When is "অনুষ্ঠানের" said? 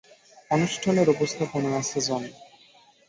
0.51-1.07